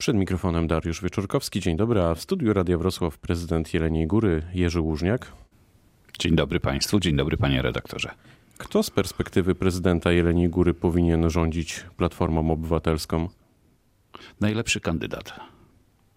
Przed 0.00 0.16
mikrofonem 0.16 0.66
Dariusz 0.66 1.02
Wieczorkowski. 1.02 1.60
Dzień 1.60 1.76
dobry, 1.76 2.02
a 2.02 2.14
w 2.14 2.20
studiu 2.20 2.52
Radia 2.52 2.78
Wrocław 2.78 3.18
prezydent 3.18 3.74
Jeleniej 3.74 4.06
Góry 4.06 4.42
Jerzy 4.54 4.80
Łużniak. 4.80 5.32
Dzień 6.18 6.36
dobry 6.36 6.60
Państwu, 6.60 7.00
dzień 7.00 7.16
dobry 7.16 7.36
Panie 7.36 7.62
redaktorze. 7.62 8.10
Kto 8.58 8.82
z 8.82 8.90
perspektywy 8.90 9.54
prezydenta 9.54 10.12
Jeleniej 10.12 10.48
Góry 10.48 10.74
powinien 10.74 11.30
rządzić 11.30 11.84
Platformą 11.96 12.50
Obywatelską? 12.50 13.28
Najlepszy 14.40 14.80
kandydat. 14.80 15.40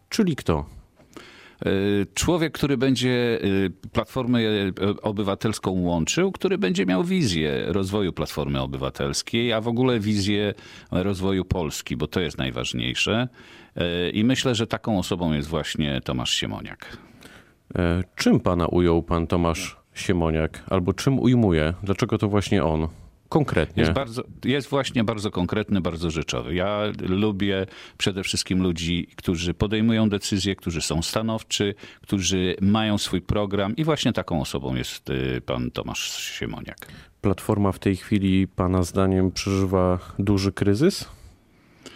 Czyli 0.09 0.35
kto? 0.35 0.65
Człowiek, 2.13 2.53
który 2.53 2.77
będzie 2.77 3.39
Platformę 3.91 4.39
Obywatelską 5.01 5.71
łączył, 5.71 6.31
który 6.31 6.57
będzie 6.57 6.85
miał 6.85 7.03
wizję 7.03 7.63
rozwoju 7.67 8.13
Platformy 8.13 8.61
Obywatelskiej, 8.61 9.53
a 9.53 9.61
w 9.61 9.67
ogóle 9.67 9.99
wizję 9.99 10.53
rozwoju 10.91 11.45
Polski, 11.45 11.97
bo 11.97 12.07
to 12.07 12.19
jest 12.19 12.37
najważniejsze. 12.37 13.27
I 14.13 14.23
myślę, 14.23 14.55
że 14.55 14.67
taką 14.67 14.99
osobą 14.99 15.33
jest 15.33 15.47
właśnie 15.47 16.01
Tomasz 16.03 16.31
Siemoniak. 16.31 16.97
E, 17.75 18.03
czym 18.15 18.39
pana 18.39 18.67
ujął 18.67 19.03
pan 19.03 19.27
Tomasz 19.27 19.77
Siemoniak? 19.93 20.63
Albo 20.69 20.93
czym 20.93 21.19
ujmuje? 21.19 21.73
Dlaczego 21.83 22.17
to 22.17 22.27
właśnie 22.27 22.63
on? 22.63 22.87
Konkretnie. 23.31 23.81
Jest, 23.81 23.93
bardzo, 23.93 24.23
jest 24.45 24.67
właśnie 24.67 25.03
bardzo 25.03 25.31
konkretny, 25.31 25.81
bardzo 25.81 26.11
rzeczowy. 26.11 26.55
Ja 26.55 26.81
lubię 26.99 27.65
przede 27.97 28.23
wszystkim 28.23 28.63
ludzi, 28.63 29.07
którzy 29.15 29.53
podejmują 29.53 30.09
decyzje, 30.09 30.55
którzy 30.55 30.81
są 30.81 31.01
stanowczy, 31.01 31.75
którzy 32.01 32.55
mają 32.61 32.97
swój 32.97 33.21
program 33.21 33.75
i 33.75 33.83
właśnie 33.83 34.13
taką 34.13 34.41
osobą 34.41 34.75
jest 34.75 35.09
y, 35.09 35.41
pan 35.45 35.71
Tomasz 35.71 36.21
Siemoniak. 36.39 36.87
Platforma 37.21 37.71
w 37.71 37.79
tej 37.79 37.95
chwili 37.95 38.47
pana 38.47 38.83
zdaniem 38.83 39.31
przeżywa 39.31 39.99
duży 40.19 40.51
kryzys? 40.51 41.05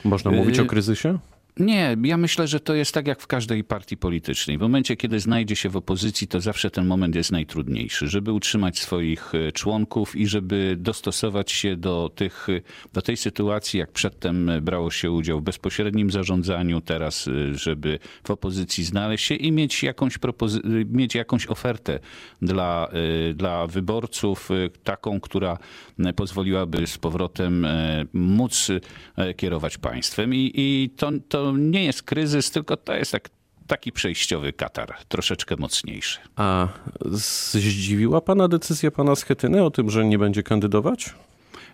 Można 0.04 0.32
mówić 0.32 0.60
o 0.60 0.64
Y- 0.64 0.66
kryzysie? 0.66 1.20
Nie, 1.60 1.98
ja 2.04 2.18
myślę, 2.18 2.48
że 2.48 2.60
to 2.60 2.74
jest 2.74 2.94
tak 2.94 3.08
jak 3.08 3.22
w 3.22 3.28
każdej 3.28 3.64
partii 3.64 3.98
politycznej. 3.98 4.58
W 4.58 4.62
momencie, 4.62 4.96
kiedy 4.96 5.20
znajdzie 5.20 5.56
się 5.56 5.70
w 5.70 5.78
opozycji, 5.78 6.28
to 6.28 6.42
zawsze 6.42 6.72
ten 6.72 6.86
moment 6.86 7.16
jest 7.16 7.32
najtrudniejszy, 7.32 8.08
żeby 8.08 8.32
utrzymać 8.32 8.80
swoich 8.80 9.36
e, 9.36 9.52
członków 9.52 10.16
i 10.16 10.28
żeby 10.28 10.76
dostosować 10.80 11.52
się 11.52 11.76
do, 11.76 12.12
tych, 12.16 12.48
e, 12.50 12.62
do 12.94 13.02
tej 13.02 13.18
sytuacji, 13.18 13.80
jak 13.80 13.92
przedtem 13.92 14.52
brało 14.62 14.92
się 14.92 15.12
udział 15.12 15.40
w 15.40 15.44
bezpośrednim 15.44 16.12
zarządzaniu, 16.12 16.82
teraz, 16.82 17.28
e, 17.28 17.56
żeby 17.58 18.00
w 18.24 18.32
opozycji 18.32 18.84
znaleźć 18.84 19.26
się 19.26 19.36
i 19.36 19.52
mieć 19.52 19.84
jakąś, 19.84 20.18
propozy- 20.18 20.86
mieć 20.92 21.16
jakąś 21.16 21.48
ofertę 21.48 22.00
dla, 22.42 22.88
e, 23.30 23.34
dla 23.34 23.68
wyborców, 23.68 24.52
e, 24.52 24.70
taką, 24.84 25.20
która 25.20 25.58
e, 26.00 26.14
pozwoliłaby 26.14 26.88
z 26.88 26.98
powrotem 26.98 27.66
e, 27.66 28.06
móc 28.14 28.72
e, 29.16 29.34
kierować 29.34 29.78
państwem. 29.78 30.34
I, 30.34 30.52
i 30.56 30.90
to, 30.98 31.12
to 31.30 31.45
nie 31.52 31.86
jest 31.86 32.04
kryzys, 32.04 32.52
tylko 32.52 32.78
to 32.78 32.94
jest 32.94 33.12
tak, 33.12 33.30
taki 33.68 33.92
przejściowy 33.92 34.54
Katar, 34.54 34.96
troszeczkę 35.10 35.56
mocniejszy. 35.60 36.20
A 36.36 36.68
zdziwiła 37.06 38.22
pana 38.22 38.48
decyzja 38.48 38.92
pana 38.92 39.16
Schetyny 39.16 39.64
o 39.64 39.72
tym, 39.72 39.90
że 39.90 40.06
nie 40.06 40.20
będzie 40.20 40.44
kandydować? 40.44 41.14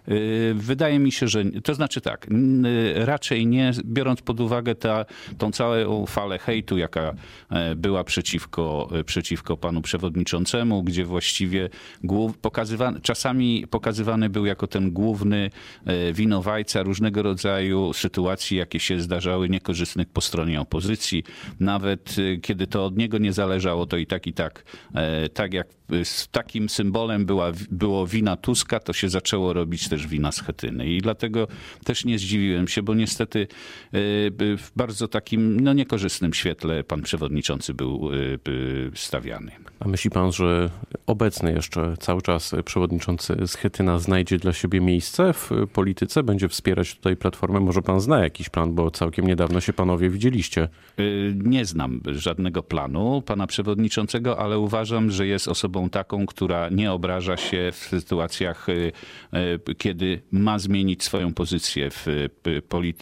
Yy, 0.08 0.54
Wydaje 0.54 1.00
mi 1.00 1.12
się, 1.12 1.28
że 1.28 1.44
to 1.46 1.76
znaczy 1.76 2.02
tak, 2.02 2.28
n- 2.32 2.68
raczej 2.96 3.48
nie, 3.48 3.72
biorąc 3.86 4.22
pod 4.22 4.40
uwagę 4.40 4.76
ta, 4.76 5.06
tą 5.38 5.52
całą 5.52 6.06
falę 6.06 6.40
hejtu, 6.40 6.78
jaka 6.78 7.14
e, 7.50 7.76
była 7.76 8.04
przeciwko, 8.04 8.90
e, 9.00 9.04
przeciwko 9.04 9.58
panu 9.58 9.82
przewodniczącemu, 9.82 10.84
gdzie 10.84 11.06
właściwie 11.06 11.70
głów, 12.04 12.38
pokazywany, 12.38 13.02
czasami 13.02 13.68
pokazywany 13.70 14.30
był 14.30 14.46
jako 14.46 14.68
ten 14.68 14.92
główny 14.92 15.50
e, 15.86 16.14
winowajca 16.14 16.84
różnego 16.84 17.24
rodzaju 17.24 17.94
sytuacji, 17.94 18.58
jakie 18.58 18.80
się 18.80 19.02
zdarzały 19.02 19.50
niekorzystnych 19.50 20.10
po 20.10 20.22
stronie 20.22 20.62
opozycji. 20.62 21.24
Nawet 21.60 22.16
kiedy 22.42 22.68
to 22.68 22.86
od 22.86 22.98
niego 22.98 23.18
nie 23.18 23.34
zależało, 23.34 23.86
to 23.86 23.98
i 23.98 24.06
tak, 24.06 24.28
i 24.28 24.34
tak, 24.34 24.64
tak 25.34 25.54
jak 25.54 25.68
z 26.04 26.28
takim 26.28 26.70
symbolem 26.70 27.26
była, 27.26 27.52
było 27.72 28.08
wina 28.08 28.36
Tuska, 28.36 28.80
to 28.80 28.94
się 28.94 29.10
zaczęło 29.10 29.54
robić 29.54 29.90
też 29.92 30.08
wina 30.08 30.32
Schetyny. 30.32 30.88
I 30.88 31.02
dlatego 31.02 31.48
też 31.86 32.06
nie 32.06 32.20
zdziwiłem 32.20 32.68
się, 32.68 32.84
bo 32.84 32.94
niestety 32.94 33.40
y, 33.40 33.48
w 34.58 34.72
bardzo 34.76 35.08
takim 35.08 35.60
no, 35.60 35.74
niekorzystnym 35.74 36.34
świetle 36.34 36.84
pan 36.84 37.02
przewodniczący 37.02 37.74
był 37.74 38.14
y, 38.14 38.92
stawiany. 38.96 39.52
A 39.80 39.88
myśli 39.88 40.10
pan, 40.10 40.32
że 40.32 40.70
obecny 41.08 41.54
jeszcze 41.54 41.98
cały 42.00 42.22
czas 42.22 42.56
przewodniczący 42.66 43.36
Schetyna 43.46 44.00
znajdzie 44.00 44.38
dla 44.38 44.54
siebie 44.54 44.82
miejsce 44.82 45.34
w 45.34 45.50
polityce? 45.74 46.24
Będzie 46.24 46.50
wspierać 46.50 46.96
tutaj 46.96 47.16
Platformę? 47.18 47.60
Może 47.60 47.82
pan 47.82 48.02
zna 48.02 48.24
jakiś 48.24 48.50
plan, 48.50 48.74
bo 48.76 48.92
całkiem 48.92 49.28
niedawno 49.28 49.62
się 49.62 49.74
panowie 49.74 50.10
widzieliście. 50.10 50.68
Y, 51.00 51.34
Nie 51.44 51.66
znam 51.66 52.02
żadnego 52.06 52.64
planu 52.64 53.22
pana 53.26 53.48
przewodniczącego, 53.48 54.40
ale 54.40 54.60
uważam, 54.60 55.12
że 55.12 55.28
jest 55.28 55.48
osobą 55.48 55.90
taką, 55.90 56.26
która 56.26 56.70
nie 56.70 56.92
obraża 56.92 57.38
się 57.38 57.72
w 57.72 57.76
sytuacjach, 57.76 58.68
kiedy 59.82 60.22
ma 60.32 60.60
zmienić 60.60 61.04
swoją 61.04 61.34
pozycję 61.34 61.90
w, 61.92 62.06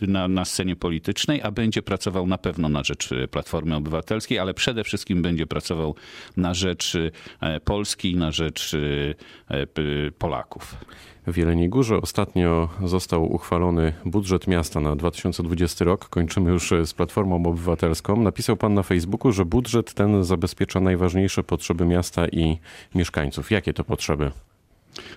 na, 0.08 0.28
na 0.28 0.46
scenie 0.46 0.76
politycznej, 0.76 1.42
a 1.42 1.52
będzie 1.52 1.82
pracował 1.82 2.28
na 2.28 2.38
pewno 2.38 2.70
na 2.70 2.84
rzecz 2.84 3.12
y, 3.12 3.28
Platformy 3.28 3.76
Obywatelskiej, 3.76 4.40
ale 4.40 4.54
przede 4.54 4.84
wszystkim 4.84 5.22
będzie 5.22 5.48
pracował 5.48 5.96
na 6.38 6.54
rzecz 6.54 6.96
y, 6.96 7.12
Polski 7.66 8.16
na 8.16 8.32
rzecz 8.32 8.74
y, 8.74 9.16
Polaków. 10.18 10.76
W 11.28 11.38
Jeleniej 11.38 11.70
Górze 11.70 12.02
ostatnio 12.02 12.70
został 12.86 13.34
uchwalony 13.34 13.94
budżet 14.06 14.48
miasta 14.48 14.80
na 14.80 14.96
2020 14.96 15.86
rok. 15.86 16.10
Kończymy 16.10 16.52
już 16.52 16.74
z 16.86 16.94
Platformą 16.94 17.36
Obywatelską. 17.36 18.22
Napisał 18.22 18.58
pan 18.58 18.74
na 18.74 18.84
Facebooku, 18.84 19.32
że 19.32 19.46
budżet 19.46 19.94
ten 19.94 20.24
zabezpiecza 20.24 20.80
najważniejsze 20.80 21.44
potrzeby 21.44 21.86
miasta 21.86 22.28
i 22.28 22.58
mieszkańców. 22.96 23.52
Jakie 23.52 23.74
to 23.74 23.84
potrzeby? 23.84 24.32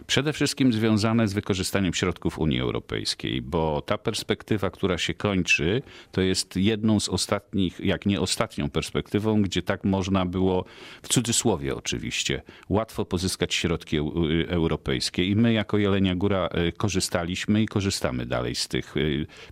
Przede 0.06 0.32
wszystkim 0.32 0.72
związane 0.72 1.28
z 1.28 1.32
wykorzystaniem 1.32 1.94
środków 1.94 2.38
Unii 2.38 2.60
Europejskiej, 2.60 3.42
bo 3.42 3.82
ta 3.86 3.98
perspektywa, 3.98 4.70
która 4.70 4.98
się 4.98 5.14
kończy, 5.14 5.82
to 6.12 6.20
jest 6.20 6.56
jedną 6.56 7.00
z 7.00 7.08
ostatnich, 7.08 7.80
jak 7.80 8.06
nie 8.06 8.20
ostatnią 8.20 8.70
perspektywą, 8.70 9.42
gdzie 9.42 9.62
tak 9.62 9.84
można 9.84 10.26
było, 10.26 10.64
w 11.02 11.08
cudzysłowie 11.08 11.76
oczywiście, 11.76 12.42
łatwo 12.68 13.04
pozyskać 13.04 13.54
środki 13.54 13.98
eu- 13.98 14.46
europejskie. 14.48 15.24
I 15.24 15.36
my 15.36 15.52
jako 15.52 15.78
Jelenia 15.78 16.14
Góra 16.14 16.46
e, 16.46 16.72
korzystaliśmy 16.72 17.62
i 17.62 17.66
korzystamy 17.66 18.26
dalej 18.26 18.54
z 18.54 18.68
tych 18.68 18.96
e, 18.96 19.00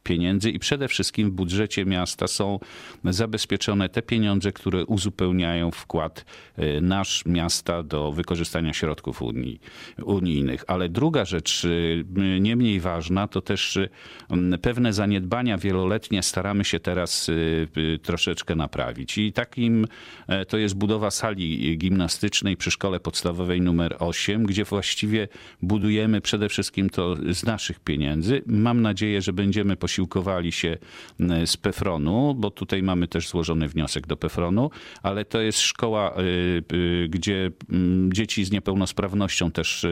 pieniędzy 0.03 0.51
i 0.51 0.59
przede 0.59 0.89
wszystkim 0.89 1.31
w 1.31 1.33
budżecie 1.33 1.85
miasta 1.85 2.27
są 2.27 2.59
zabezpieczone 3.05 3.89
te 3.89 4.03
pieniądze, 4.03 4.53
które 4.53 4.85
uzupełniają 4.87 5.71
wkład 5.71 6.25
nasz 6.83 7.27
miasta 7.27 7.83
do 7.83 8.13
wykorzystania 8.13 8.73
środków 8.73 9.23
Unii 9.23 9.61
unijnych. 10.21 10.65
Ale 10.67 10.89
druga 10.89 11.25
rzecz, 11.25 11.65
y, 11.65 12.05
nie 12.41 12.57
mniej 12.57 12.81
ważna, 12.81 13.29
to 13.29 13.41
też 13.41 13.77
y, 13.77 13.89
pewne 14.63 14.93
zaniedbania 14.93 15.59
wieloletnie 15.59 16.23
staramy 16.23 16.65
się 16.65 16.81
teraz 16.81 17.29
y, 17.29 17.69
troszeczkę 18.03 18.55
naprawić. 18.55 19.19
I 19.19 19.33
takim 19.33 19.87
e, 20.29 20.45
to 20.45 20.59
jest 20.59 20.75
budowa 20.75 21.11
sali 21.11 21.79
gimnastycznej 21.79 22.57
przy 22.57 22.71
szkole 22.71 23.01
podstawowej 23.01 23.61
numer 23.61 23.97
8, 23.99 24.47
gdzie 24.47 24.65
właściwie 24.65 25.29
budujemy 25.63 26.21
przede 26.21 26.49
wszystkim 26.49 26.91
to 26.91 27.17
z 27.31 27.45
naszych 27.45 27.81
pieniędzy. 27.81 28.43
Mam 28.47 28.83
nadzieję, 28.83 29.23
że 29.23 29.33
będziemy 29.33 29.77
posiłkowali 29.77 30.53
się 30.53 30.79
z 31.47 31.57
Pefronu, 31.57 32.35
bo 32.35 32.51
tutaj 32.51 32.83
mamy 32.83 33.09
też 33.09 33.29
złożony 33.29 33.69
wniosek 33.69 34.07
do 34.07 34.17
Pefronu, 34.17 34.71
ale 35.03 35.25
to 35.25 35.41
jest 35.41 35.59
szkoła, 35.59 36.15
gdzie 37.09 37.51
dzieci 38.09 38.45
z 38.45 38.51
niepełnosprawnością 38.51 39.51
też, 39.51 39.87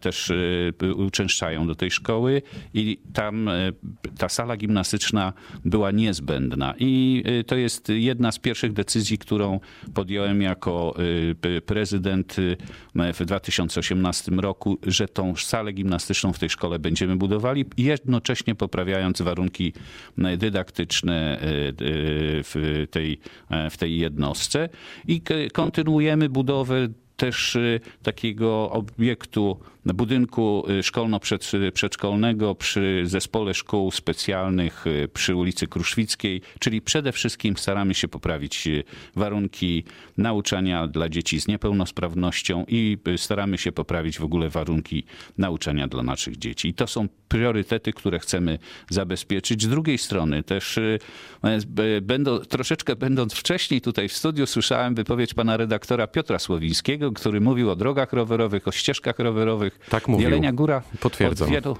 też 0.00 0.30
y, 0.30 0.94
uczęszczają 0.96 1.66
do 1.66 1.74
tej 1.74 1.90
szkoły 1.90 2.42
i 2.74 2.98
tam 3.12 3.48
y, 3.48 3.72
ta 4.18 4.28
sala 4.28 4.56
gimnastyczna 4.56 5.32
była 5.64 5.90
niezbędna. 5.90 6.74
I 6.78 7.22
to 7.46 7.56
jest 7.56 7.88
jedna 7.88 8.32
z 8.32 8.38
pierwszych 8.38 8.72
decyzji, 8.72 9.18
którą 9.18 9.60
podjąłem 9.94 10.42
jako 10.42 10.94
prezydent 11.66 12.36
w 12.94 13.24
2018 13.24 14.32
roku, 14.32 14.78
że 14.86 15.08
tą 15.08 15.36
salę 15.36 15.72
gimnastyczną 15.72 16.32
w 16.32 16.38
tej 16.38 16.50
szkole 16.50 16.78
będziemy 16.78 17.16
budowali, 17.16 17.64
jednocześnie 17.76 18.54
poprawiając 18.54 19.22
warunki 19.22 19.72
dydaktyczne 20.36 21.38
w 22.42 22.86
tej, 22.90 23.18
e, 23.50 23.70
w 23.70 23.76
tej 23.76 23.98
jednostce 23.98 24.68
i 25.08 25.22
kontynuujemy 25.52 26.28
budowę 26.28 26.88
też 27.22 27.56
y, 27.56 27.80
takiego 28.02 28.70
obiektu 28.70 29.60
budynku 29.84 30.64
szkolno-przedszkolnego, 30.82 32.54
przy 32.54 33.02
zespole 33.04 33.54
szkół 33.54 33.90
specjalnych 33.90 34.84
przy 35.14 35.34
ulicy 35.36 35.66
Kruszwickiej, 35.66 36.42
czyli 36.58 36.80
przede 36.80 37.12
wszystkim 37.12 37.56
staramy 37.56 37.94
się 37.94 38.08
poprawić 38.08 38.68
warunki 39.16 39.84
nauczania 40.18 40.86
dla 40.86 41.08
dzieci 41.08 41.40
z 41.40 41.48
niepełnosprawnością 41.48 42.64
i 42.68 42.98
staramy 43.16 43.58
się 43.58 43.72
poprawić 43.72 44.18
w 44.18 44.24
ogóle 44.24 44.48
warunki 44.48 45.04
nauczania 45.38 45.88
dla 45.88 46.02
naszych 46.02 46.38
dzieci. 46.38 46.68
I 46.68 46.74
to 46.74 46.86
są 46.86 47.08
priorytety, 47.28 47.92
które 47.92 48.18
chcemy 48.18 48.58
zabezpieczyć. 48.90 49.62
Z 49.62 49.68
drugiej 49.68 49.98
strony 49.98 50.42
też 50.42 50.78
będą, 52.02 52.38
troszeczkę 52.38 52.96
będąc 52.96 53.34
wcześniej 53.34 53.80
tutaj 53.80 54.08
w 54.08 54.12
studiu 54.12 54.46
słyszałem 54.46 54.94
wypowiedź 54.94 55.34
pana 55.34 55.56
redaktora 55.56 56.06
Piotra 56.06 56.38
Słowińskiego, 56.38 57.12
który 57.12 57.40
mówił 57.40 57.70
o 57.70 57.76
drogach 57.76 58.12
rowerowych, 58.12 58.68
o 58.68 58.72
ścieżkach 58.72 59.18
rowerowych. 59.18 59.71
Tak 59.88 60.08
mówił. 60.08 60.28
Jelenia 60.28 60.52
Góra 60.52 60.82
Potwierdzam. 61.00 61.48
Od 61.48 61.54
wielu, 61.54 61.76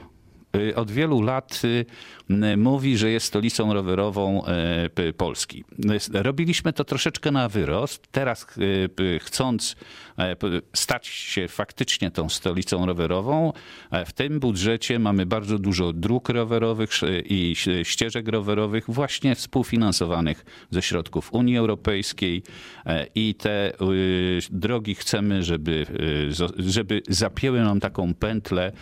y, 0.57 0.75
od 0.77 0.91
wielu 0.91 1.23
lat 1.23 1.63
y, 1.65 2.57
mówi, 2.57 2.97
że 2.97 3.11
jest 3.11 3.27
stolicą 3.27 3.75
rowerową 3.75 4.43
e, 4.47 5.13
Polski. 5.13 5.65
Robiliśmy 6.13 6.73
to 6.73 6.85
troszeczkę 6.85 7.31
na 7.31 7.49
wyrost. 7.49 8.07
Teraz 8.13 8.47
chcąc 9.21 9.77
stać 10.75 11.07
się 11.07 11.49
faktycznie 11.49 12.11
tą 12.11 12.29
stolicą 12.29 12.87
rowerową, 12.87 13.53
w 14.07 14.13
tym 14.13 14.41
budżecie 14.41 14.99
mamy 14.99 15.27
bardzo 15.27 15.59
dużo 15.59 15.93
dróg 15.93 16.29
rowerowych 16.29 16.91
i 17.25 17.55
ścieżek 17.83 18.29
rowerowych 18.29 18.85
właśnie 18.89 19.35
współfinansowanych 19.35 20.45
ze 20.71 20.83
środków 20.83 21.33
Unii 21.33 21.57
Europejskiej. 21.57 22.43
I 23.15 23.35
te 23.35 23.73
drogi 24.51 24.95
chcemy, 24.95 25.43
żeby, 25.43 25.87
żeby 26.59 27.03
zapięły 27.09 27.61
nam 27.61 27.81
taką 27.81 28.15
pętlę 28.15 28.73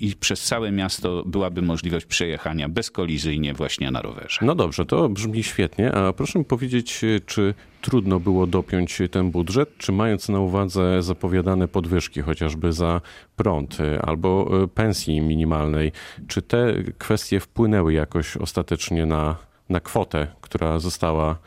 i 0.00 0.14
przez 0.20 0.42
całe 0.42 0.72
miasto 0.72 1.22
byłaby 1.26 1.62
możliwość 1.62 2.06
przejechania 2.06 2.68
bezkolizyjnie 2.68 3.54
właśnie 3.54 3.90
na 3.90 4.02
rowerze. 4.02 4.38
No 4.42 4.54
dobrze, 4.54 4.86
to 4.86 5.08
brzmi 5.08 5.42
świetnie, 5.42 5.92
a 5.92 6.12
proszę 6.12 6.38
mi 6.38 6.44
powiedzieć, 6.44 7.00
czy 7.26 7.54
trudno 7.84 8.20
było 8.20 8.46
dopiąć 8.46 9.02
ten 9.10 9.30
budżet, 9.30 9.78
czy 9.78 9.92
mając 9.92 10.28
na 10.28 10.40
uwadze 10.40 11.02
zapowiadane 11.02 11.68
podwyżki 11.68 12.22
chociażby 12.22 12.72
za 12.72 13.00
prąd 13.36 13.78
albo 14.02 14.50
pensji 14.74 15.20
minimalnej, 15.20 15.92
czy 16.28 16.42
te 16.42 16.74
kwestie 16.98 17.40
wpłynęły 17.40 17.92
jakoś 17.92 18.36
ostatecznie 18.36 19.06
na, 19.06 19.36
na 19.68 19.80
kwotę, 19.80 20.26
która 20.40 20.78
została 20.78 21.38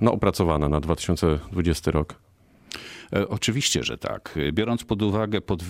no, 0.00 0.12
opracowana 0.12 0.68
na 0.68 0.80
2020 0.80 1.90
rok? 1.90 2.14
E, 3.12 3.28
oczywiście, 3.28 3.84
że 3.84 3.98
tak. 3.98 4.38
Biorąc 4.52 4.84
pod 4.84 5.02
uwagę 5.02 5.40
pod, 5.40 5.62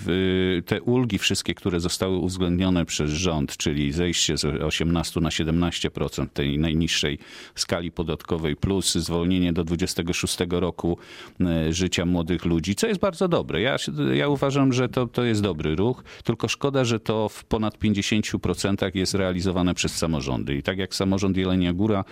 te 0.66 0.82
ulgi 0.82 1.18
wszystkie, 1.18 1.54
które 1.54 1.80
zostały 1.80 2.16
uwzględnione 2.16 2.84
przez 2.84 3.10
rząd, 3.10 3.56
czyli 3.56 3.92
zejście 3.92 4.36
z 4.36 4.44
18 4.44 5.20
na 5.20 5.28
17% 5.28 6.28
tej 6.28 6.58
najniższej 6.58 7.18
skali 7.54 7.90
podatkowej 7.90 8.56
plus 8.56 8.94
zwolnienie 8.94 9.52
do 9.52 9.64
26 9.64 10.38
roku 10.50 10.98
e, 11.40 11.72
życia 11.72 12.06
młodych 12.06 12.44
ludzi, 12.44 12.74
co 12.74 12.86
jest 12.86 13.00
bardzo 13.00 13.28
dobre. 13.28 13.60
Ja, 13.60 13.76
ja 14.14 14.28
uważam, 14.28 14.72
że 14.72 14.88
to, 14.88 15.06
to 15.06 15.24
jest 15.24 15.42
dobry 15.42 15.76
ruch, 15.76 16.04
tylko 16.24 16.48
szkoda, 16.48 16.84
że 16.84 17.00
to 17.00 17.28
w 17.28 17.44
ponad 17.44 17.78
50% 17.78 18.90
jest 18.96 19.14
realizowane 19.14 19.74
przez 19.74 19.96
samorządy. 19.96 20.56
I 20.56 20.62
tak 20.62 20.78
jak 20.78 20.94
samorząd 20.94 21.36
Jelenia 21.36 21.72
Góra 21.72 22.04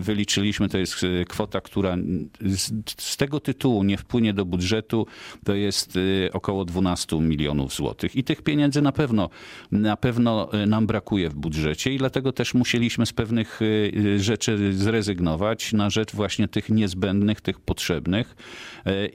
wyliczyliśmy, 0.00 0.68
to 0.68 0.78
jest 0.78 1.04
e, 1.04 1.24
kwota, 1.24 1.60
która 1.60 1.96
z, 2.40 2.72
z 2.96 3.16
tego 3.16 3.40
tytułu 3.40 3.84
nie 3.84 3.96
wpłynie 3.96 4.32
do 4.38 4.44
budżetu 4.44 5.06
to 5.44 5.54
jest 5.54 5.96
y, 5.96 6.30
około 6.32 6.64
12 6.64 7.20
milionów 7.20 7.74
złotych. 7.74 8.16
I 8.16 8.24
tych 8.24 8.42
pieniędzy 8.42 8.82
na 8.82 8.92
pewno, 8.92 9.30
na 9.72 9.96
pewno 9.96 10.54
y, 10.62 10.66
nam 10.66 10.86
brakuje 10.86 11.30
w 11.30 11.34
budżecie 11.34 11.92
i 11.92 11.98
dlatego 11.98 12.32
też 12.32 12.54
musieliśmy 12.54 13.06
z 13.06 13.12
pewnych 13.12 13.62
y, 13.62 14.20
rzeczy 14.20 14.74
zrezygnować 14.74 15.72
na 15.72 15.90
rzecz 15.90 16.12
właśnie 16.12 16.48
tych 16.48 16.68
niezbędnych, 16.70 17.40
tych 17.40 17.60
potrzebnych. 17.60 18.36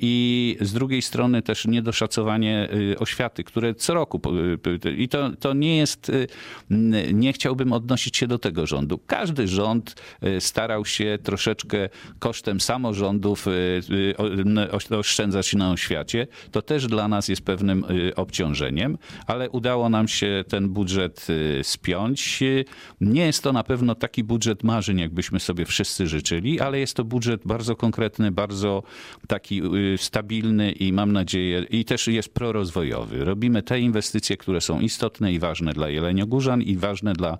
I 0.02 0.58
z 0.62 0.74
drugiej 0.74 1.02
strony 1.02 1.42
też 1.42 1.66
niedoszacowanie 1.66 2.70
oświaty, 3.00 3.44
które 3.44 3.76
co 3.76 3.94
roku, 3.94 4.22
i 4.98 5.10
to, 5.10 5.32
to 5.40 5.54
nie 5.54 5.78
jest, 5.78 6.12
nie 7.14 7.34
chciałbym 7.34 7.74
odnosić 7.74 8.18
się 8.18 8.28
do 8.28 8.40
tego 8.40 8.68
rządu. 8.68 9.00
Każdy 9.08 9.48
rząd 9.48 9.96
starał 10.40 10.86
się 10.86 11.18
troszeczkę 11.24 11.90
kosztem 12.20 12.62
samorządów 12.62 13.46
oszczędzać 15.14 15.54
na 15.54 15.72
oświacie. 15.72 16.28
To 16.52 16.62
też 16.62 16.88
dla 16.88 17.08
nas 17.08 17.28
jest 17.28 17.42
pewnym 17.42 17.86
obciążeniem, 18.16 18.98
ale 19.28 19.50
udało 19.50 19.90
nam 19.90 20.08
się 20.08 20.44
ten 20.48 20.70
budżet 20.70 21.28
spiąć. 21.64 22.40
Nie 23.02 23.26
jest 23.26 23.44
to 23.44 23.54
na 23.54 23.64
pewno 23.64 23.96
taki 23.96 24.24
budżet 24.24 24.64
marzeń, 24.64 25.00
jakbyśmy 25.00 25.40
sobie 25.40 25.66
wszyscy 25.66 26.08
życzyli, 26.08 26.60
ale 26.60 26.80
jest 26.80 26.96
to 26.96 27.04
budżet 27.04 27.42
bardzo 27.46 27.76
konkretny, 27.76 28.32
bardzo 28.32 28.84
taki 29.28 29.62
stabilny 29.98 30.72
i 30.72 30.94
mam 30.94 31.12
nadzieję, 31.12 31.66
i 31.70 31.86
też 31.86 32.08
jest 32.08 32.34
prorozwojowy. 32.34 33.26
Robimy 33.26 33.64
te 33.64 33.80
inwestycje, 33.80 34.38
które 34.38 34.62
są 34.62 34.80
istotne 34.80 35.34
i 35.34 35.40
ważne 35.40 35.74
dla 35.74 35.90
Jeleniogórzan 35.90 36.62
i 36.62 36.78
ważne 36.78 37.14
dla, 37.14 37.38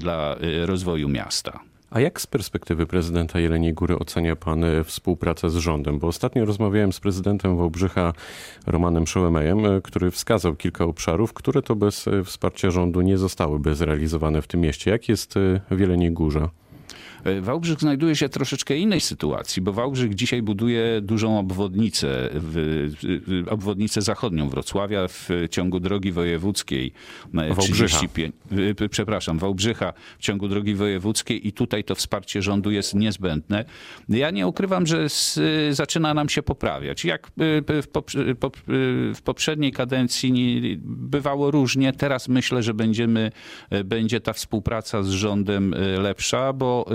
dla 0.00 0.36
rozwoju 0.64 1.08
miasta. 1.08 1.60
A 1.96 2.00
jak 2.00 2.20
z 2.20 2.26
perspektywy 2.26 2.86
prezydenta 2.86 3.40
Jeleniej 3.40 3.74
Góry 3.74 3.98
ocenia 3.98 4.36
pan 4.36 4.64
e, 4.64 4.84
współpracę 4.84 5.50
z 5.50 5.56
rządem? 5.56 5.98
Bo 5.98 6.06
ostatnio 6.06 6.44
rozmawiałem 6.44 6.92
z 6.92 7.00
prezydentem 7.00 7.56
Wałbrzycha 7.56 8.12
Romanem 8.66 9.06
Szołemejem, 9.06 9.66
e, 9.66 9.80
który 9.80 10.10
wskazał 10.10 10.54
kilka 10.54 10.84
obszarów, 10.84 11.32
które 11.32 11.62
to 11.62 11.76
bez 11.76 12.08
e, 12.08 12.24
wsparcia 12.24 12.70
rządu 12.70 13.00
nie 13.00 13.18
zostałyby 13.18 13.74
zrealizowane 13.74 14.42
w 14.42 14.46
tym 14.46 14.60
mieście. 14.60 14.90
Jak 14.90 15.08
jest 15.08 15.34
w 15.70 15.80
Jeleniej 15.80 16.12
Górze? 16.12 16.48
E, 17.26 17.40
Wałbrzych 17.40 17.80
znajduje 17.80 18.16
się 18.16 18.28
w 18.28 18.30
troszeczkę 18.30 18.76
innej 18.76 19.00
sytuacji, 19.00 19.62
bo 19.62 19.72
Wałbrzych 19.72 20.14
dzisiaj 20.14 20.42
buduje 20.42 21.00
dużą 21.00 21.38
obwodnicę, 21.38 22.30
obwodnicę 23.50 24.02
zachodnią 24.02 24.48
Wrocławia 24.48 25.08
w 25.08 25.28
ciągu 25.50 25.80
drogi 25.80 26.12
wojewódzkiej. 26.12 26.92
E, 27.34 27.54
Wałbrzycha. 27.54 28.00
E, 28.80 28.88
przepraszam, 28.88 29.38
Wałbrzycha 29.38 29.92
w 30.18 30.22
ciągu 30.22 30.48
drogi 30.48 30.74
wojewódzkiej 30.74 31.48
i 31.48 31.52
tutaj 31.52 31.84
to 31.84 31.94
wsparcie 31.94 32.42
rządu 32.42 32.70
jest 32.70 32.94
niezbędne. 32.94 33.64
Ja 34.08 34.30
nie 34.30 34.46
ukrywam, 34.46 34.86
że 34.86 35.06
zaczyna 35.70 36.14
nam 36.14 36.28
się 36.28 36.42
poprawiać. 36.42 37.04
Jak 37.04 37.30
w 39.14 39.22
poprzedniej 39.24 39.72
kadencji 39.72 40.62
bywało 40.84 41.50
różnie, 41.50 41.92
teraz 41.92 42.28
myślę, 42.28 42.62
że 42.62 42.74
będziemy, 42.74 43.32
będzie 43.84 44.20
ta 44.20 44.32
współpraca 44.32 45.02
z 45.02 45.08
rządem 45.08 45.74
lepsza, 45.98 46.52
bo 46.52 46.86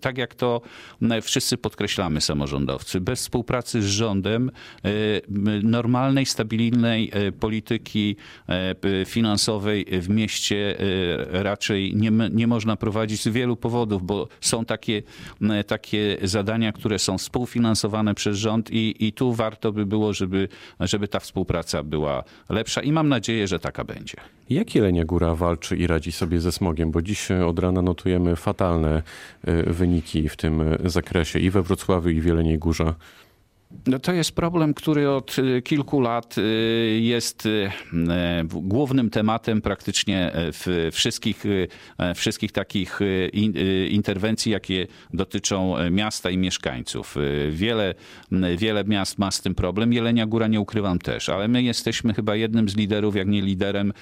tak 0.00 0.18
jak 0.18 0.34
to 0.34 0.60
wszyscy 1.22 1.56
podkreślamy, 1.56 2.20
samorządowcy, 2.20 3.00
bez 3.00 3.20
współpracy 3.20 3.82
z 3.82 3.86
rządem, 3.86 4.50
y, 4.86 5.22
normalnej, 5.62 6.26
stabilnej 6.26 7.12
y, 7.28 7.32
polityki 7.32 8.16
finansowej 9.06 9.86
w 9.92 10.08
mieście 10.08 10.76
raczej 11.30 11.94
nie, 11.96 12.10
nie 12.10 12.46
można 12.46 12.76
prowadzić 12.76 13.22
z 13.22 13.28
wielu 13.28 13.56
powodów, 13.56 14.02
bo 14.02 14.28
są 14.40 14.64
takie, 14.64 15.02
takie 15.66 16.16
zadania, 16.22 16.72
które 16.72 16.98
są 16.98 17.18
współfinansowane 17.18 18.14
przez 18.14 18.36
rząd 18.36 18.70
i, 18.70 19.06
i 19.06 19.12
tu 19.12 19.32
warto 19.32 19.72
by 19.72 19.86
było, 19.86 20.12
żeby, 20.12 20.48
żeby 20.80 21.08
ta 21.08 21.20
współpraca 21.20 21.82
była 21.82 22.24
lepsza 22.48 22.82
i 22.82 22.92
mam 22.92 23.08
nadzieję, 23.08 23.48
że 23.48 23.58
taka 23.58 23.84
będzie. 23.84 24.16
Jak 24.50 24.74
Jelenia 24.74 25.04
Góra 25.04 25.34
walczy 25.34 25.76
i 25.76 25.86
radzi 25.86 26.12
sobie 26.12 26.40
ze 26.40 26.52
smogiem? 26.52 26.90
Bo 26.90 27.02
dziś 27.02 27.30
od 27.30 27.58
rana 27.58 27.82
notujemy 27.82 28.36
fatalne 28.36 29.02
Y, 29.37 29.37
wyniki 29.66 30.28
w 30.28 30.36
tym 30.36 30.62
zakresie 30.84 31.38
i 31.38 31.50
we 31.50 31.62
Wrocławiu, 31.62 32.08
i 32.10 32.20
w 32.20 32.24
Jeleniej 32.24 32.58
Górze. 32.58 32.94
No 33.86 33.98
to 33.98 34.12
jest 34.12 34.32
problem, 34.32 34.74
który 34.74 35.10
od 35.10 35.38
y, 35.38 35.62
kilku 35.62 36.00
lat 36.00 36.38
y, 36.38 36.42
jest 37.02 37.46
y, 37.46 37.70
głównym 38.44 39.10
tematem 39.10 39.60
praktycznie 39.62 40.32
w 40.34 40.88
wszystkich, 40.92 41.44
wszystkich 42.14 42.52
takich 42.52 43.00
interwencji, 43.90 44.52
jakie 44.52 44.86
dotyczą 45.14 45.74
miasta 45.90 46.30
i 46.30 46.38
mieszkańców. 46.38 47.16
Wiele, 47.50 47.94
wiele 48.56 48.84
miast 48.84 49.18
ma 49.18 49.30
z 49.30 49.40
tym 49.40 49.54
problem. 49.54 49.92
Jelenia 49.92 50.26
Góra 50.26 50.46
nie 50.46 50.60
ukrywam 50.60 50.98
też, 50.98 51.28
ale 51.28 51.48
my 51.48 51.62
jesteśmy 51.62 52.14
chyba 52.14 52.36
jednym 52.36 52.68
z 52.68 52.76
liderów, 52.76 53.16
jak 53.16 53.28
nie 53.28 53.42
liderem 53.42 53.92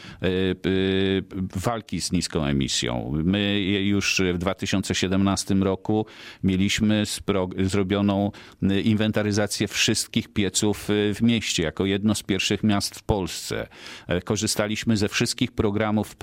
walki 1.57 2.01
z 2.01 2.13
niską 2.13 2.45
emisją. 2.45 3.13
My 3.25 3.61
już 3.61 4.23
w 4.35 4.39
2017 4.39 5.55
roku 5.55 6.07
mieliśmy 6.45 7.05
zrobioną 7.59 8.31
inwentaryzację 8.85 9.56
instalację 9.61 9.69
wszystkich 9.69 10.29
pieców 10.29 10.91
y, 10.91 11.15
w 11.15 11.23
mieście, 11.23 11.63
jako 11.63 11.87
jedno 11.87 12.15
z 12.15 12.23
pierwszych 12.23 12.63
miast 12.63 12.95
w 12.99 13.03
Polsce. 13.03 13.69
E, 14.07 14.21
Korzystaliśmy 14.21 14.97
ze 14.97 15.09
wszystkich 15.09 15.53
programów 15.53 16.17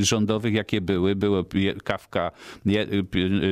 rządowych, 0.00 0.54
jakie 0.54 0.80
były. 0.80 1.16
Je- 1.54 1.74
kawka 1.74 2.30
y, 2.66 3.04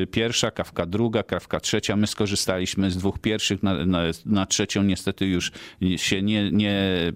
y, 0.02 0.07
pierwsza, 0.07 0.50
kawka 0.50 0.87
druga, 0.87 1.23
kawka 1.23 1.61
trzecia. 1.61 1.97
My 1.97 2.07
skorzystaliśmy 2.07 2.90
z 2.90 2.97
dwóch 2.97 3.19
pierwszych, 3.19 3.62
na, 3.62 3.87
na, 3.87 4.02
na 4.26 4.47
trzecią 4.47 4.83
niestety 4.83 5.26
już 5.26 5.52
się 5.97 6.23
nie, 6.23 6.50
nie 6.50 7.12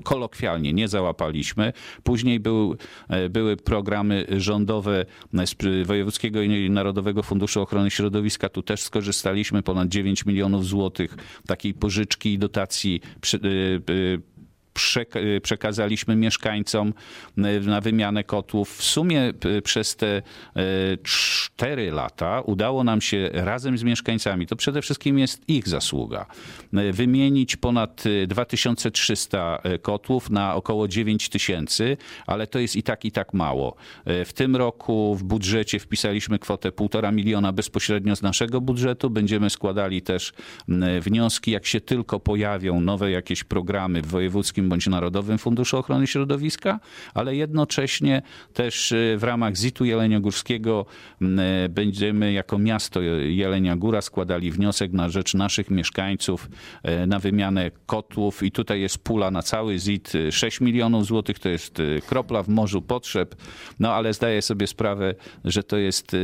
kolokwialnie 0.00 0.72
nie 0.72 0.88
załapaliśmy. 0.88 1.72
Później 2.02 2.40
był, 2.40 2.76
e, 3.08 3.28
były 3.28 3.56
programy 3.56 4.26
rządowe 4.36 5.06
z 5.46 5.54
przy- 5.54 5.84
Wojewódzkiego 5.84 6.42
i 6.42 6.70
Narodowego 6.70 7.22
Funduszu 7.22 7.60
Ochrony 7.62 7.90
Środowiska. 7.90 8.48
Tu 8.48 8.62
też 8.62 8.82
skorzystaliśmy 8.82 9.62
ponad 9.62 9.88
9 9.88 10.26
milionów 10.26 10.66
złotych 10.66 11.16
takiej 11.46 11.74
pożyczki 11.74 12.32
i 12.32 12.38
dotacji 12.38 13.00
przy, 13.20 13.36
y, 13.36 14.35
przek- 14.76 15.40
przekazaliśmy 15.42 16.16
mieszkańcom 16.16 16.94
y, 17.38 17.42
na 17.60 17.80
wymianę 17.80 18.24
kotłów. 18.24 18.76
W 18.76 18.82
sumie 18.82 19.32
y, 19.44 19.62
przez 19.62 19.96
te 19.96 20.18
y, 20.18 20.98
cztery 21.02 21.90
lata 21.90 22.40
udało 22.40 22.84
nam 22.84 23.00
się 23.00 23.30
razem 23.32 23.78
z 23.78 23.82
mieszkańcami, 23.82 24.46
to 24.46 24.56
przede 24.56 24.82
wszystkim 24.82 25.18
jest 25.18 25.48
ich 25.48 25.68
zasługa, 25.68 26.26
wymienić 26.92 27.56
ponad 27.56 28.06
y, 28.06 28.26
2300 28.26 29.62
kotłów 29.82 30.30
na 30.30 30.54
około 30.54 30.88
9000, 30.88 31.96
ale 32.26 32.46
to 32.46 32.58
jest 32.58 32.76
i 32.76 32.82
tak, 32.82 33.04
i 33.04 33.12
tak 33.12 33.34
mało. 33.34 33.76
W 34.24 34.32
tym 34.34 34.56
roku 34.56 35.14
w 35.14 35.24
budżecie 35.24 35.78
wpisaliśmy 35.78 36.38
kwotę 36.38 36.70
1,5 36.70 37.12
miliona 37.12 37.52
bezpośrednio 37.52 38.16
z 38.16 38.22
naszego 38.22 38.60
budżetu. 38.60 39.10
Będziemy 39.10 39.50
składali 39.50 40.02
też 40.02 40.32
wnioski, 41.00 41.50
jak 41.50 41.66
się 41.66 41.80
tylko 41.80 42.20
pojawią 42.20 42.80
nowe 42.80 43.10
jakieś 43.10 43.44
programy 43.44 44.02
w 44.02 44.06
wojewódzkim 44.06 44.65
bądź 44.68 44.86
Narodowym 44.86 45.38
Funduszu 45.38 45.78
Ochrony 45.78 46.06
Środowiska, 46.06 46.80
ale 47.14 47.36
jednocześnie 47.36 48.22
też 48.54 48.92
y, 48.92 49.16
w 49.18 49.24
ramach 49.24 49.56
ZIT-u 49.56 49.84
Jeleniogórskiego 49.84 50.86
y, 51.22 51.26
będziemy 51.68 52.32
jako 52.32 52.58
miasto 52.58 53.00
Jelenia 53.22 53.76
Góra 53.76 54.00
składali 54.00 54.50
wniosek 54.50 54.92
na 54.92 55.08
rzecz 55.08 55.34
naszych 55.34 55.70
mieszkańców 55.70 56.48
y, 57.02 57.06
na 57.06 57.18
wymianę 57.18 57.70
kotłów. 57.86 58.42
I 58.42 58.50
tutaj 58.50 58.80
jest 58.80 58.98
pula 58.98 59.30
na 59.30 59.42
cały 59.42 59.78
ZIT 59.78 60.14
y, 60.14 60.32
6 60.32 60.60
milionów 60.60 61.06
złotych, 61.06 61.38
to 61.38 61.48
jest 61.48 61.82
kropla 62.06 62.42
w 62.42 62.48
morzu 62.48 62.82
potrzeb, 62.82 63.34
no 63.80 63.94
ale 63.94 64.14
zdaję 64.14 64.42
sobie 64.42 64.66
sprawę, 64.66 65.14
że 65.44 65.62
to 65.62 65.76
jest 65.76 66.16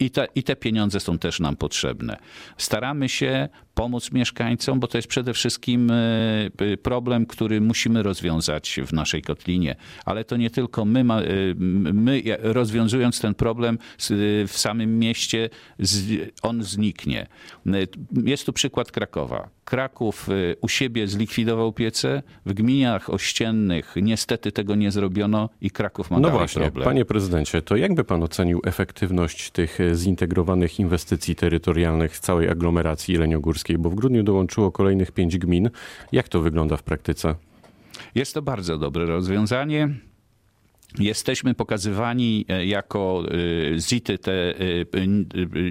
i 0.00 0.10
te, 0.10 0.26
i 0.34 0.42
te 0.42 0.56
pieniądze 0.56 1.00
są 1.00 1.18
też 1.18 1.40
nam 1.40 1.56
potrzebne. 1.56 2.16
Staramy 2.56 3.08
się 3.08 3.48
pomóc 3.74 4.12
mieszkańcom, 4.12 4.80
bo 4.80 4.86
to 4.86 4.98
jest 4.98 5.08
przede 5.08 5.34
wszystkim 5.34 5.90
y, 5.90 6.78
problem, 6.82 7.26
który 7.26 7.60
musimy 7.60 8.02
rozwiązać 8.02 8.80
w 8.86 8.92
naszej 8.92 9.22
kotlinie. 9.22 9.76
Ale 10.04 10.24
to 10.24 10.36
nie 10.36 10.50
tylko 10.50 10.84
my, 10.84 11.04
ma, 11.04 11.22
y, 11.22 11.54
my 11.94 12.22
rozwiązując 12.38 13.20
ten 13.20 13.34
problem 13.34 13.78
y, 14.10 14.44
w 14.48 14.58
samym 14.58 14.98
mieście, 14.98 15.50
on 16.42 16.62
zniknie. 16.62 17.26
Jest 18.24 18.46
tu 18.46 18.52
przykład 18.52 18.92
Krakowa. 18.92 19.48
Kraków 19.64 20.28
y, 20.28 20.56
u 20.60 20.68
siebie 20.68 21.08
zlikwidował 21.08 21.72
piece, 21.72 22.22
w 22.46 22.52
gminach 22.52 23.10
ościennych 23.10 23.94
niestety 24.02 24.52
tego 24.52 24.74
nie 24.74 24.90
zrobiono 24.90 25.48
i 25.60 25.70
Kraków 25.70 26.10
ma 26.10 26.16
No 26.16 26.22
dalej 26.22 26.38
właśnie, 26.38 26.62
problem. 26.62 26.84
panie 26.84 27.04
prezydencie, 27.04 27.62
to 27.62 27.76
jakby 27.76 28.04
pan 28.04 28.22
ocenił 28.22 28.60
efektywność 28.64 29.50
tych 29.50 29.80
e, 29.80 29.94
zintegrowanych 29.94 30.80
inwestycji 30.80 31.36
terytorialnych 31.36 32.16
z 32.16 32.20
całej 32.20 32.48
aglomeracji 32.48 33.14
jeleniogórskiej, 33.14 33.78
bo 33.78 33.90
w 33.90 33.94
grudniu 33.94 34.22
dołączyło 34.22 34.72
kolejnych 34.72 35.12
pięć 35.12 35.38
gmin. 35.38 35.70
Jak 36.12 36.28
to 36.28 36.40
wygląda 36.40 36.76
w 36.76 36.82
praktyce? 36.82 37.34
Jest 38.14 38.34
to 38.34 38.42
bardzo 38.42 38.78
dobre 38.78 39.06
rozwiązanie. 39.06 39.88
Jesteśmy 40.98 41.54
pokazywani 41.54 42.44
e, 42.48 42.66
jako 42.66 43.24
e, 43.74 43.78
ZIT-y 43.78 44.18
te 44.18 44.32
e, 44.32 45.06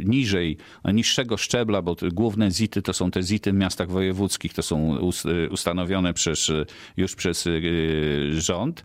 niżej, 0.05 0.57
niższego 0.93 1.37
szczebla, 1.37 1.81
bo 1.81 1.95
główne 2.13 2.51
ZIT-y 2.51 2.81
to 2.81 2.93
są 2.93 3.11
te 3.11 3.23
ZIT-y 3.23 3.51
w 3.51 3.55
miastach 3.55 3.89
wojewódzkich, 3.89 4.53
to 4.53 4.63
są 4.63 4.97
us- 4.99 5.23
ustanowione 5.51 6.13
przez, 6.13 6.51
już 6.97 7.15
przez 7.15 7.49
rząd, 8.31 8.83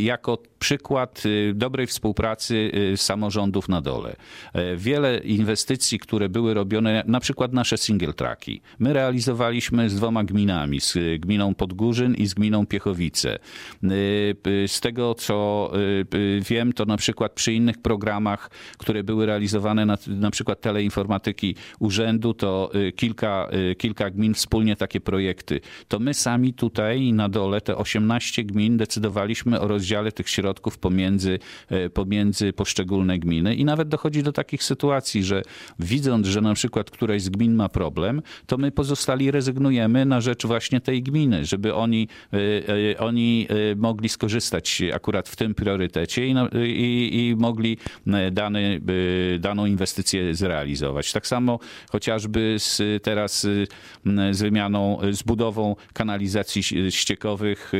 jako 0.00 0.38
przykład 0.64 1.22
e, 1.50 1.54
dobrej 1.54 1.86
współpracy 1.86 2.72
e, 2.92 2.96
samorządów 2.96 3.68
na 3.68 3.80
dole. 3.80 4.16
E, 4.52 4.76
Wiele 4.76 5.18
inwestycji, 5.18 5.98
które 5.98 6.28
były 6.28 6.54
robione, 6.54 7.04
na 7.06 7.20
przykład 7.20 7.52
nasze 7.52 7.78
single 7.78 8.12
tracki, 8.12 8.60
my 8.78 8.92
realizowaliśmy 8.92 9.90
z 9.90 9.94
dwoma 9.94 10.24
gminami, 10.24 10.80
z 10.80 10.96
e, 10.96 11.18
gminą 11.18 11.54
Podgórzyn 11.54 12.14
i 12.14 12.26
z 12.26 12.34
gminą 12.34 12.66
Piechowice. 12.66 13.38
Z 14.66 14.80
tego, 14.80 15.14
co 15.14 15.70
wiem, 16.40 16.72
to 16.72 16.84
na 16.84 16.96
przykład 16.96 17.32
przy 17.32 17.52
innych 17.52 17.78
programach, 17.82 18.50
które 18.78 19.04
były 19.04 19.26
realizowane, 19.26 19.86
na, 19.86 19.98
na 20.06 20.30
przykład 20.30 20.60
teleinformatyki 20.60 21.54
urzędu, 21.78 22.34
to 22.34 22.70
kilka, 22.96 23.48
kilka 23.78 24.10
gmin 24.10 24.34
wspólnie 24.34 24.76
takie 24.76 25.00
projekty. 25.00 25.60
To 25.88 25.98
my 25.98 26.14
sami 26.14 26.54
tutaj 26.54 27.12
na 27.12 27.28
dole, 27.28 27.60
te 27.60 27.76
18 27.76 28.44
gmin, 28.44 28.76
decydowaliśmy 28.76 29.60
o 29.60 29.68
rozdziale 29.68 30.12
tych 30.12 30.28
środków 30.28 30.53
pomiędzy, 30.60 31.38
e, 31.68 31.90
pomiędzy 31.90 32.52
poszczególne 32.52 33.18
gminy 33.18 33.54
i 33.54 33.64
nawet 33.64 33.88
dochodzi 33.88 34.22
do 34.22 34.32
takich 34.32 34.64
sytuacji, 34.64 35.24
że 35.24 35.42
widząc, 35.78 36.26
że 36.26 36.40
na 36.40 36.54
przykład 36.54 36.90
któraś 36.90 37.22
z 37.22 37.28
gmin 37.28 37.54
ma 37.54 37.68
problem, 37.68 38.22
to 38.46 38.58
my 38.58 38.70
pozostali 38.70 39.30
rezygnujemy 39.30 40.04
na 40.06 40.20
rzecz 40.20 40.46
właśnie 40.46 40.80
tej 40.80 41.02
gminy, 41.02 41.44
żeby 41.44 41.74
oni, 41.74 42.08
e, 42.32 42.38
e, 42.92 42.98
oni 42.98 43.48
mogli 43.76 44.08
skorzystać 44.08 44.82
akurat 44.94 45.28
w 45.28 45.36
tym 45.36 45.54
priorytecie 45.54 46.26
i, 46.26 46.34
i, 46.64 47.28
i 47.28 47.36
mogli 47.36 47.78
dany, 48.32 48.80
daną 49.38 49.66
inwestycję 49.66 50.34
zrealizować. 50.34 51.12
Tak 51.12 51.26
samo 51.26 51.58
chociażby 51.90 52.56
z, 52.58 52.82
teraz 53.02 53.46
z 54.30 54.38
wymianą, 54.38 54.98
z 55.12 55.22
budową 55.22 55.76
kanalizacji 55.92 56.62
ściekowych, 56.90 57.72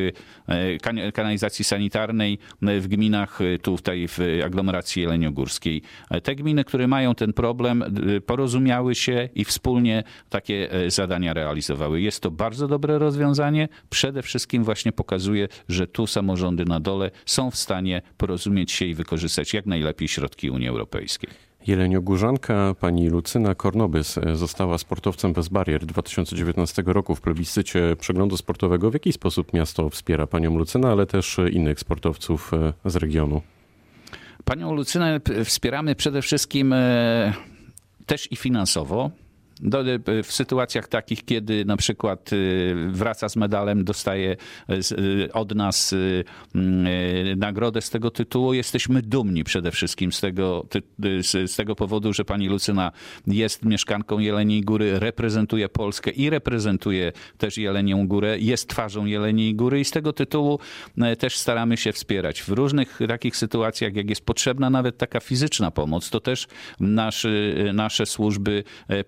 kan- 0.83 1.13
kanalizacji 1.13 1.65
sanitarnej 1.65 2.39
w 2.81 2.89
gminach 2.89 3.41
e, 3.41 3.59
tutaj 3.59 4.09
w 4.09 4.19
aglomeracji 4.45 5.03
jeleniogórskiej. 5.03 5.83
E, 6.11 6.21
Te 6.21 6.35
gminy, 6.35 6.65
które 6.65 6.89
mają 6.89 7.15
ten 7.15 7.33
problem, 7.33 7.83
e, 7.83 8.21
porozumiały 8.21 8.95
się 8.95 9.29
i 9.35 9.45
wspólnie 9.45 10.05
takie 10.31 10.73
e, 10.73 10.91
zadania 10.91 11.35
realizowały. 11.35 12.01
Jest 12.01 12.21
to 12.21 12.31
bardzo 12.31 12.69
dobre 12.69 12.99
rozwiązanie. 12.99 13.69
Przede 13.91 14.23
wszystkim 14.23 14.65
właśnie 14.65 14.93
pokazuje, 14.93 15.49
że 15.69 15.87
tu 15.87 16.07
samorządy 16.07 16.65
na 16.65 16.81
dole 16.81 17.11
są 17.27 17.51
w 17.51 17.57
stanie 17.57 18.03
porozumieć 18.17 18.73
się 18.73 18.85
i 18.85 18.95
wykorzystać 18.95 19.55
jak 19.55 19.67
najlepiej 19.67 20.09
środki 20.09 20.51
Unii 20.51 20.69
Europejskiej. 20.69 21.31
Jeleniogórzanka 21.67 22.75
pani 22.81 23.09
Lucyna 23.09 23.55
Kornobys 23.55 24.19
e, 24.19 24.37
została 24.37 24.79
sportowcem 24.79 25.33
bez 25.33 25.49
barier 25.49 25.87
2019 25.87 26.83
roku 26.87 27.15
w 27.15 27.21
plebiscycie 27.21 27.97
przeglądu 27.97 28.37
sportowego. 28.37 28.91
W 28.91 28.95
jaki 28.95 29.13
sposób 29.13 29.53
miasto 29.53 29.91
wspiera 29.91 30.27
panią 30.27 30.59
Lucynę, 30.59 30.89
ale 30.89 31.07
też 31.07 31.41
innych 31.53 31.81
sportowców 31.81 32.51
e, 32.55 32.91
z 32.91 32.97
regionu? 32.97 33.43
Panią 34.45 34.75
Lucynę 34.75 35.21
wspieramy 35.45 35.95
przede 35.95 36.23
wszystkim 36.23 36.73
e, 36.73 37.33
też 38.07 38.33
i 38.33 38.37
finansowo. 38.37 39.11
Do, 39.61 39.85
w 40.25 40.33
sytuacjach 40.33 40.89
takich, 40.89 41.25
kiedy 41.25 41.65
na 41.65 41.77
przykład 41.77 42.33
y, 42.33 42.75
wraca 42.91 43.29
z 43.29 43.37
medalem, 43.37 43.85
dostaje 43.85 44.37
y, 44.71 45.33
od 45.33 45.55
nas 45.55 45.95
nagrodę 47.37 47.81
z 47.81 47.91
tego 47.91 48.11
tytułu, 48.11 48.55
jesteśmy 48.55 49.03
dumni 49.03 49.45
przede 49.45 49.71
wszystkim 49.71 50.13
z 50.13 50.21
tego, 50.21 50.67
z, 51.21 51.57
tego 51.57 51.77
powodu, 51.77 52.13
że 52.13 52.25
pani 52.25 52.49
Lucyna 52.49 52.93
jest 53.27 53.65
mieszkanką 53.65 54.19
Jeleniej 54.19 54.61
Góry, 54.61 54.99
reprezentuje 54.99 55.69
Polskę 55.69 56.11
i 56.11 56.31
reprezentuje 56.31 57.13
też 57.39 57.59
Jelenią 57.59 58.09
Górę, 58.09 58.39
jest 58.39 58.69
twarzą 58.69 59.05
Jeleniej 59.05 59.55
Góry 59.55 59.81
i 59.81 59.85
z 59.85 59.91
tego 59.91 60.13
tytułu 60.13 60.59
e, 60.99 61.17
też 61.17 61.37
staramy 61.37 61.77
się 61.77 61.93
wspierać. 61.93 62.43
W 62.43 62.49
różnych 62.49 62.99
takich 63.09 63.37
sytuacjach, 63.37 63.95
jak 63.95 64.11
jest 64.11 64.27
potrzebna 64.27 64.71
nawet 64.71 64.99
taka 64.99 65.21
fizyczna 65.21 65.71
pomoc, 65.71 66.11
to 66.11 66.21
też 66.21 66.47
naszy, 66.81 67.55
nasze 67.75 68.07
służby 68.07 68.65
e, 68.89 69.05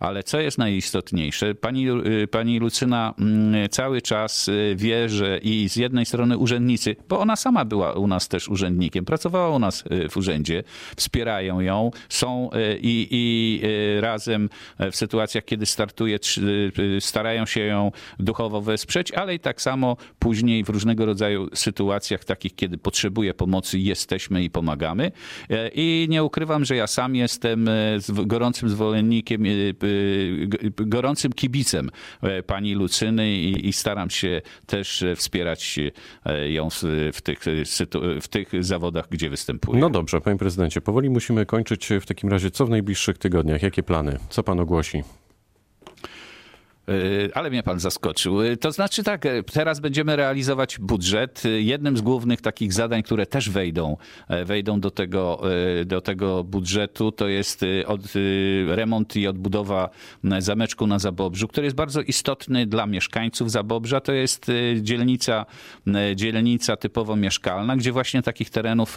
Ale 0.00 0.22
co 0.22 0.40
jest 0.40 0.58
najistotniejsze, 0.58 1.54
pani, 1.54 1.88
e, 1.88 2.26
pani 2.30 2.58
Lucyna 2.58 3.14
mm, 3.18 3.68
cały 3.68 4.02
czas 4.02 4.48
e, 4.48 4.76
wie, 4.76 5.08
że 5.08 5.38
i 5.38 5.68
z 5.68 5.76
jednej 5.76 6.06
strony 6.06 6.38
urzędnicy, 6.38 6.96
bo 7.08 7.20
ona 7.20 7.36
sama 7.36 7.64
była 7.64 7.92
u 7.92 8.06
nas 8.06 8.28
też 8.28 8.48
urzędnikiem, 8.48 9.04
pracowała 9.04 9.56
u 9.56 9.58
nas 9.58 9.84
e, 9.90 10.08
w 10.08 10.16
urzędzie, 10.16 10.62
wspierają 10.96 11.60
ją, 11.60 11.90
są 12.08 12.50
i, 12.80 13.08
i 13.10 13.60
razem 14.00 14.48
w 14.92 14.96
sytuacjach, 14.96 15.44
kiedy 15.44 15.66
startuje, 15.66 16.18
starają 17.00 17.46
się 17.46 17.60
ją 17.60 17.92
duchowo 18.18 18.60
wesprzeć, 18.60 19.12
ale 19.12 19.34
i 19.34 19.40
tak 19.40 19.62
samo 19.62 19.96
później 20.18 20.64
w 20.64 20.68
różnego 20.68 21.06
rodzaju 21.06 21.48
sytuacjach, 21.54 22.24
takich, 22.24 22.54
kiedy 22.54 22.78
potrzebuje 22.78 23.34
pomocy, 23.34 23.78
jesteśmy 23.78 24.44
i 24.44 24.50
pomagamy. 24.50 25.12
I 25.74 26.06
nie 26.10 26.24
ukrywam, 26.24 26.64
że 26.64 26.76
ja 26.76 26.86
sam 26.86 27.14
jestem 27.14 27.68
gorącym 28.26 28.68
zwolennikiem 28.68 29.37
gorącym 30.76 31.32
kibicem 31.32 31.90
pani 32.46 32.74
Lucyny 32.74 33.32
i, 33.32 33.68
i 33.68 33.72
staram 33.72 34.10
się 34.10 34.42
też 34.66 35.04
wspierać 35.16 35.78
ją 36.48 36.68
w 37.12 37.20
tych, 37.22 37.38
w 38.20 38.28
tych 38.28 38.64
zawodach, 38.64 39.08
gdzie 39.10 39.30
występuje. 39.30 39.80
No 39.80 39.90
dobrze, 39.90 40.20
panie 40.20 40.38
prezydencie, 40.38 40.80
powoli 40.80 41.10
musimy 41.10 41.46
kończyć 41.46 41.88
w 42.00 42.06
takim 42.06 42.30
razie. 42.30 42.50
Co 42.50 42.66
w 42.66 42.70
najbliższych 42.70 43.18
tygodniach? 43.18 43.62
Jakie 43.62 43.82
plany? 43.82 44.18
Co 44.30 44.42
pan 44.42 44.60
ogłosi? 44.60 45.02
E, 46.88 47.36
ale 47.36 47.50
mnie 47.50 47.62
pan 47.62 47.80
zaskoczył. 47.80 48.42
E, 48.42 48.56
to 48.56 48.72
znaczy 48.72 49.02
tak, 49.02 49.26
e, 49.26 49.42
teraz 49.42 49.80
będziemy 49.80 50.16
realizować 50.16 50.78
budżet. 50.78 51.42
Jednym 51.58 51.96
z 51.96 52.00
głównych 52.00 52.40
takich 52.40 52.72
zadań, 52.72 53.02
które 53.02 53.26
też 53.26 53.50
wejdą, 53.50 53.96
wejdą 54.44 54.80
do 54.80 54.90
tego, 54.90 55.42
do 55.86 56.00
tego 56.00 56.44
budżetu, 56.44 57.12
to 57.12 57.28
jest 57.28 57.64
od, 57.86 58.00
remont 58.68 59.16
i 59.16 59.26
odbudowa 59.26 59.90
zameczku 60.38 60.86
na 60.86 60.98
Zabobrzu, 60.98 61.48
który 61.48 61.64
jest 61.64 61.76
bardzo 61.76 62.00
istotny 62.00 62.66
dla 62.66 62.86
mieszkańców 62.86 63.50
Zabobrza. 63.50 64.00
To 64.00 64.12
jest 64.12 64.46
dzielnica, 64.80 65.46
dzielnica 66.14 66.76
typowo 66.76 67.16
mieszkalna, 67.16 67.76
gdzie 67.76 67.92
właśnie 67.92 68.22
takich 68.22 68.50
terenów 68.50 68.96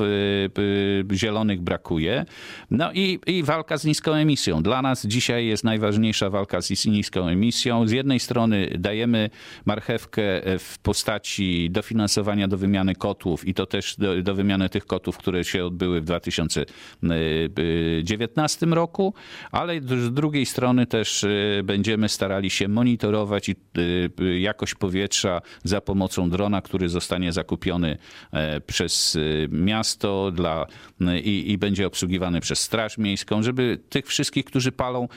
zielonych 1.14 1.62
brakuje. 1.62 2.26
No 2.72 2.92
i, 2.94 3.20
i 3.28 3.44
walka 3.44 3.78
z 3.78 3.86
niską 3.86 4.14
emisją. 4.14 4.64
Dla 4.64 4.82
nas 4.82 5.06
dzisiaj 5.06 5.46
jest 5.46 5.64
najważniejsza 5.64 6.30
walka 6.30 6.62
z 6.62 6.86
niską 6.86 7.28
emisją 7.28 7.81
z 7.88 7.92
jednej 7.92 8.20
strony 8.20 8.76
dajemy 8.80 9.30
marchewkę 9.66 10.46
e, 10.46 10.60
w 10.60 10.80
postaci 10.80 11.70
dofinansowania 11.72 12.48
do 12.48 12.58
wymiany 12.58 12.96
kotłów 12.96 13.48
i 13.48 13.54
to 13.54 13.66
też 13.66 13.96
do, 13.98 14.22
do 14.22 14.36
wymiany 14.36 14.70
tych 14.70 14.86
kotłów, 14.86 15.18
które 15.18 15.44
się 15.44 15.66
odbyły 15.66 16.02
w 16.02 16.04
2019 16.04 18.66
roku, 18.66 19.14
ale 19.52 19.82
z 19.82 20.14
drugiej 20.14 20.46
strony 20.46 20.86
też 20.86 21.24
e, 21.24 21.28
będziemy 21.64 22.10
starali 22.10 22.50
się 22.50 22.68
monitorować 22.68 23.50
e, 23.50 23.54
jakość 24.40 24.76
powietrza 24.76 25.42
za 25.64 25.82
pomocą 25.82 26.30
drona, 26.30 26.62
który 26.62 26.90
zostanie 26.90 27.34
zakupiony 27.34 27.98
przez 28.68 29.18
miasto 29.50 30.32
dla, 30.32 30.66
i, 31.24 31.52
i 31.52 31.58
będzie 31.58 31.88
obsługiwany 31.88 32.42
przez 32.42 32.60
Straż 32.60 32.98
Miejską, 32.98 33.44
żeby 33.44 33.80
tych 33.90 34.08
wszystkich, 34.08 34.46
którzy 34.46 34.72
palą 34.72 35.08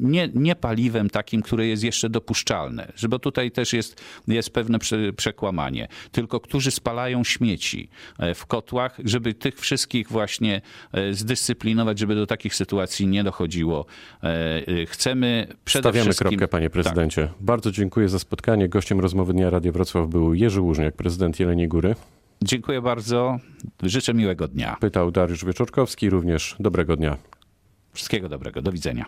nie, 0.00 0.28
nie 0.34 0.56
paliwem 0.56 1.10
takim, 1.10 1.42
które 1.42 1.66
jest 1.66 1.84
jeszcze 1.88 2.08
dopuszczalne, 2.08 2.92
bo 3.08 3.18
tutaj 3.18 3.50
też 3.50 3.72
jest, 3.72 4.02
jest 4.28 4.50
pewne 4.50 4.78
przekłamanie, 5.16 5.88
tylko 6.12 6.40
którzy 6.40 6.70
spalają 6.70 7.24
śmieci 7.24 7.88
e, 8.18 8.34
w 8.34 8.46
kotłach, 8.46 8.98
żeby 9.04 9.34
tych 9.34 9.60
wszystkich 9.60 10.08
właśnie 10.08 10.60
e, 10.92 11.14
zdyscyplinować, 11.14 11.98
żeby 11.98 12.14
do 12.14 12.26
takich 12.26 12.54
sytuacji 12.54 13.06
nie 13.06 13.24
dochodziło. 13.24 13.86
E, 14.22 14.86
chcemy 14.86 15.46
przede 15.64 15.82
Stawiamy 15.82 16.04
wszystkim... 16.04 16.28
kropkę, 16.28 16.48
panie 16.48 16.70
prezydencie. 16.70 17.22
Tak. 17.22 17.36
Bardzo 17.40 17.70
dziękuję 17.70 18.08
za 18.08 18.18
spotkanie. 18.18 18.68
Gościem 18.68 19.00
rozmowy 19.00 19.32
Dnia 19.32 19.50
Radia 19.50 19.72
Wrocław 19.72 20.08
był 20.08 20.34
Jerzy 20.34 20.60
Łużniak, 20.60 20.96
prezydent 20.96 21.40
Jeleniej 21.40 21.68
Góry. 21.68 21.94
Dziękuję 22.42 22.82
bardzo. 22.82 23.38
Życzę 23.82 24.14
miłego 24.14 24.48
dnia. 24.48 24.76
Pytał 24.80 25.10
Dariusz 25.10 25.44
Wieczorkowski, 25.44 26.10
również 26.10 26.56
dobrego 26.60 26.96
dnia. 26.96 27.16
Wszystkiego 27.92 28.28
dobrego. 28.28 28.62
Do 28.62 28.72
widzenia. 28.72 29.04